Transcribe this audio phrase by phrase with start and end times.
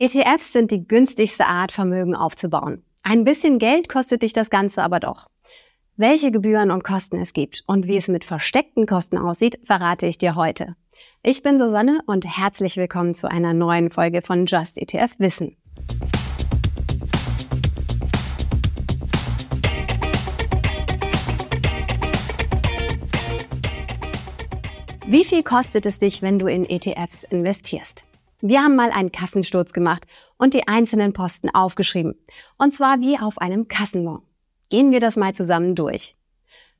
[0.00, 2.84] ETFs sind die günstigste Art, Vermögen aufzubauen.
[3.02, 5.26] Ein bisschen Geld kostet dich das Ganze aber doch.
[5.96, 10.16] Welche Gebühren und Kosten es gibt und wie es mit versteckten Kosten aussieht, verrate ich
[10.16, 10.76] dir heute.
[11.24, 15.56] Ich bin Susanne und herzlich willkommen zu einer neuen Folge von Just ETF Wissen.
[25.08, 28.07] Wie viel kostet es dich, wenn du in ETFs investierst?
[28.40, 32.14] Wir haben mal einen Kassensturz gemacht und die einzelnen Posten aufgeschrieben.
[32.56, 34.22] Und zwar wie auf einem Kassenbon.
[34.70, 36.14] Gehen wir das mal zusammen durch.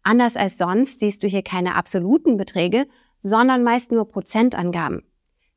[0.03, 2.87] Anders als sonst siehst du hier keine absoluten Beträge,
[3.21, 5.03] sondern meist nur Prozentangaben.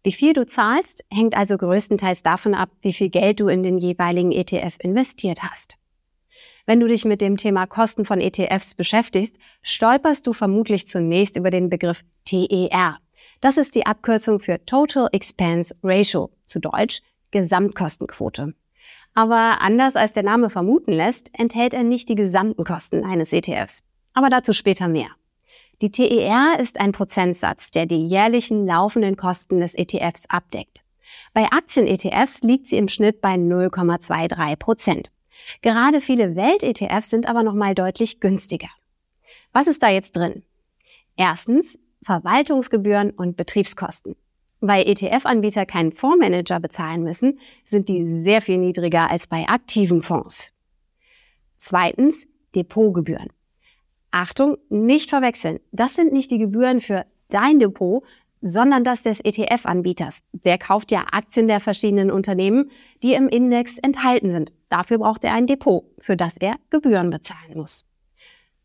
[0.04, 3.78] Wie viel du zahlst, hängt also größtenteils davon ab, wie viel Geld du in den
[3.78, 5.78] jeweiligen ETF investiert hast.
[6.66, 11.52] Wenn du dich mit dem Thema Kosten von ETFs beschäftigst, stolperst du vermutlich zunächst über
[11.52, 12.98] den Begriff TER.
[13.42, 18.54] Das ist die Abkürzung für Total Expense Ratio, zu Deutsch Gesamtkostenquote.
[19.14, 23.84] Aber anders als der Name vermuten lässt, enthält er nicht die gesamten Kosten eines ETFs.
[24.14, 25.10] Aber dazu später mehr.
[25.82, 30.84] Die TER ist ein Prozentsatz, der die jährlichen laufenden Kosten des ETFs abdeckt.
[31.34, 35.12] Bei Aktien-ETFs liegt sie im Schnitt bei 0,23 Prozent.
[35.64, 38.70] Gerade viele Welt-ETFs sind aber nochmal deutlich günstiger.
[39.52, 40.44] Was ist da jetzt drin?
[41.18, 44.16] Erstens Verwaltungsgebühren und Betriebskosten.
[44.60, 50.54] Weil ETF-Anbieter keinen Fondsmanager bezahlen müssen, sind die sehr viel niedriger als bei aktiven Fonds.
[51.58, 53.30] Zweitens Depotgebühren.
[54.12, 55.60] Achtung, nicht verwechseln.
[55.72, 58.04] Das sind nicht die Gebühren für dein Depot,
[58.42, 60.24] sondern das des ETF-Anbieters.
[60.34, 62.72] Der kauft ja Aktien der verschiedenen Unternehmen,
[63.04, 64.52] die im Index enthalten sind.
[64.70, 67.86] Dafür braucht er ein Depot, für das er Gebühren bezahlen muss.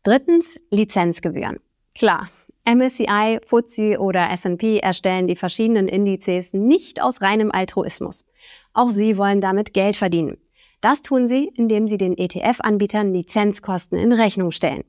[0.03, 1.59] Drittens, Lizenzgebühren.
[1.95, 2.29] Klar,
[2.67, 8.25] MSCI, FTSE oder S&P erstellen die verschiedenen Indizes nicht aus reinem Altruismus.
[8.73, 10.37] Auch sie wollen damit Geld verdienen.
[10.81, 14.83] Das tun sie, indem sie den ETF-Anbietern Lizenzkosten in Rechnung stellen.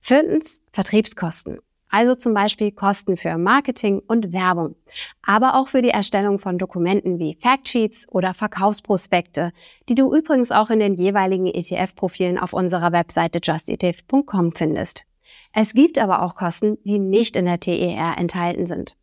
[0.00, 1.58] Viertens, Vertriebskosten
[1.88, 4.76] also zum Beispiel Kosten für Marketing und Werbung,
[5.22, 9.52] aber auch für die Erstellung von Dokumenten wie Factsheets oder Verkaufsprospekte,
[9.88, 15.07] die du übrigens auch in den jeweiligen ETF-Profilen auf unserer Webseite justetf.com findest.
[15.52, 18.96] Es gibt aber auch Kosten, die nicht in der TER enthalten sind.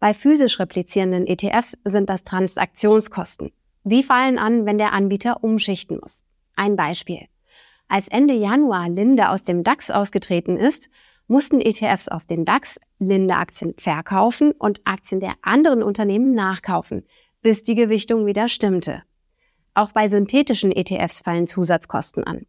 [0.00, 3.52] Bei physisch replizierenden ETFs sind das Transaktionskosten.
[3.84, 6.24] Die fallen an, wenn der Anbieter umschichten muss.
[6.56, 7.26] Ein Beispiel.
[7.88, 10.90] Als Ende Januar Linde aus dem DAX ausgetreten ist,
[11.26, 17.06] mussten ETFs auf den DAX Linde-Aktien verkaufen und Aktien der anderen Unternehmen nachkaufen,
[17.40, 19.02] bis die Gewichtung wieder stimmte.
[19.74, 22.46] Auch bei synthetischen ETFs fallen Zusatzkosten an.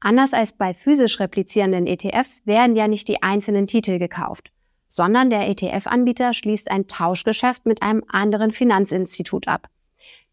[0.00, 4.52] Anders als bei physisch replizierenden ETFs werden ja nicht die einzelnen Titel gekauft,
[4.86, 9.68] sondern der ETF-Anbieter schließt ein Tauschgeschäft mit einem anderen Finanzinstitut ab.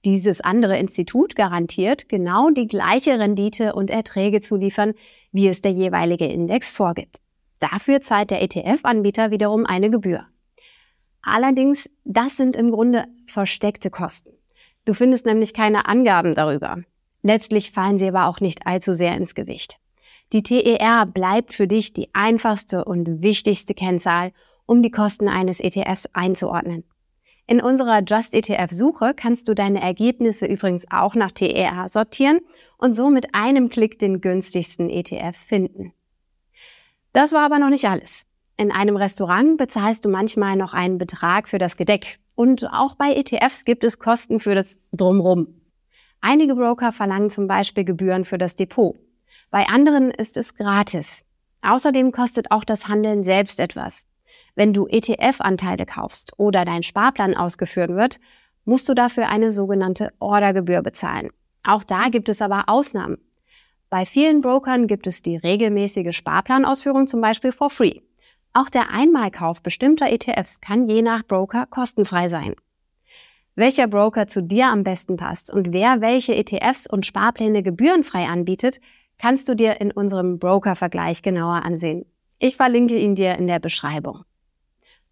[0.05, 4.93] Dieses andere Institut garantiert, genau die gleiche Rendite und Erträge zu liefern,
[5.31, 7.21] wie es der jeweilige Index vorgibt.
[7.59, 10.27] Dafür zahlt der ETF-Anbieter wiederum eine Gebühr.
[11.23, 14.29] Allerdings, das sind im Grunde versteckte Kosten.
[14.85, 16.83] Du findest nämlich keine Angaben darüber.
[17.25, 19.79] Letztlich fallen sie aber auch nicht allzu sehr ins Gewicht.
[20.31, 24.31] Die TER bleibt für dich die einfachste und wichtigste Kennzahl,
[24.67, 26.83] um die Kosten eines ETFs einzuordnen.
[27.47, 32.41] In unserer Just ETF Suche kannst du deine Ergebnisse übrigens auch nach TER sortieren
[32.77, 35.93] und so mit einem Klick den günstigsten ETF finden.
[37.11, 38.27] Das war aber noch nicht alles.
[38.55, 42.19] In einem Restaurant bezahlst du manchmal noch einen Betrag für das Gedeck.
[42.35, 45.64] Und auch bei ETFs gibt es Kosten für das Drumrum.
[46.27, 48.95] Einige Broker verlangen zum Beispiel Gebühren für das Depot.
[49.51, 51.23] Bei anderen ist es gratis.
[51.61, 54.07] Außerdem kostet auch das Handeln selbst etwas.
[54.55, 58.19] Wenn du ETF-Anteile kaufst oder dein Sparplan ausgeführt wird,
[58.63, 61.29] musst du dafür eine sogenannte Ordergebühr bezahlen.
[61.63, 63.19] Auch da gibt es aber Ausnahmen.
[63.91, 67.99] Bei vielen Brokern gibt es die regelmäßige Sparplanausführung zum Beispiel for free.
[68.51, 72.55] Auch der Einmalkauf bestimmter ETFs kann je nach Broker kostenfrei sein.
[73.57, 78.81] Welcher Broker zu dir am besten passt und wer welche ETFs und Sparpläne gebührenfrei anbietet,
[79.17, 82.05] kannst du dir in unserem Broker-Vergleich genauer ansehen.
[82.37, 84.25] Ich verlinke ihn dir in der Beschreibung.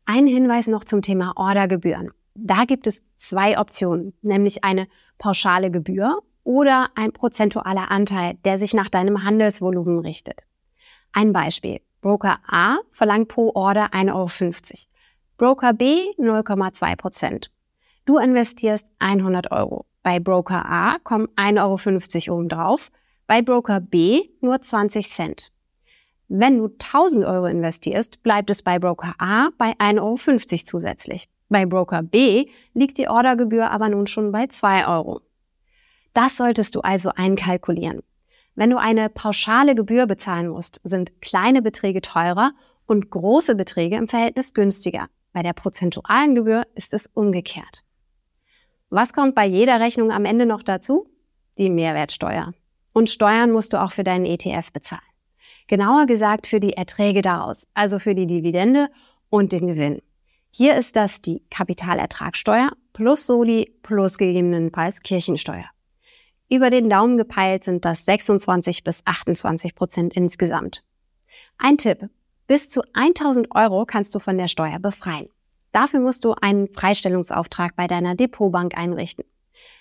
[0.04, 2.12] Ein Hinweis noch zum Thema Ordergebühren.
[2.36, 4.90] Da gibt es zwei Optionen, nämlich eine
[5.20, 10.42] pauschale Gebühr oder ein prozentualer Anteil, der sich nach deinem Handelsvolumen richtet.
[11.14, 11.80] Ein Beispiel.
[12.02, 14.78] Broker A verlangt pro Order 1,50 Euro.
[15.38, 17.50] Broker B 0,2 Prozent.
[18.06, 19.86] Du investierst 100 Euro.
[20.02, 22.92] Bei Broker A kommen 1,50 Euro obendrauf,
[23.28, 25.54] bei Broker B nur 20 Cent.
[26.28, 30.18] Wenn du 1000 Euro investierst, bleibt es bei Broker A bei 1,50 Euro
[30.66, 31.30] zusätzlich.
[31.48, 35.22] Bei Broker B liegt die Ordergebühr aber nun schon bei 2 Euro.
[36.14, 38.02] Das solltest du also einkalkulieren.
[38.56, 42.52] Wenn du eine pauschale Gebühr bezahlen musst, sind kleine Beträge teurer
[42.86, 45.08] und große Beträge im Verhältnis günstiger.
[45.32, 47.84] Bei der prozentualen Gebühr ist es umgekehrt.
[48.96, 51.10] Was kommt bei jeder Rechnung am Ende noch dazu?
[51.58, 52.54] Die Mehrwertsteuer.
[52.94, 55.02] Und Steuern musst du auch für deinen ETF bezahlen.
[55.66, 58.90] Genauer gesagt für die Erträge daraus, also für die Dividende
[59.32, 60.04] und den Gewinn.
[60.52, 65.66] Hier ist das die Kapitalertragssteuer plus Soli plus gegebenenfalls Kirchensteuer.
[66.48, 70.84] Über den Daumen gepeilt sind das 26 bis 28 Prozent insgesamt.
[71.58, 72.10] Ein Tipp.
[72.46, 75.30] Bis zu 1000 Euro kannst du von der Steuer befreien.
[75.74, 79.26] Dafür musst du einen Freistellungsauftrag bei deiner Depotbank einrichten.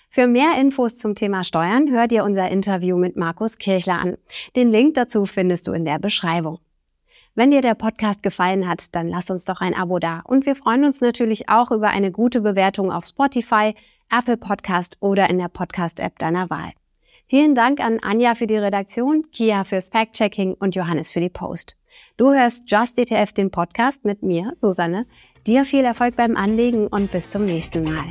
[0.09, 4.17] Für mehr Infos zum Thema Steuern hör dir unser Interview mit Markus Kirchler an.
[4.55, 6.59] Den Link dazu findest du in der Beschreibung.
[7.35, 10.21] Wenn dir der Podcast gefallen hat, dann lass uns doch ein Abo da.
[10.23, 13.73] Und wir freuen uns natürlich auch über eine gute Bewertung auf Spotify,
[14.11, 16.73] Apple Podcast oder in der Podcast-App deiner Wahl.
[17.27, 21.75] Vielen Dank an Anja für die Redaktion, Kia fürs Fact-Checking und Johannes für die Post.
[22.17, 25.05] Du hörst Just ETF, den Podcast mit mir, Susanne.
[25.45, 28.05] Dir viel Erfolg beim Anlegen und bis zum nächsten Mal.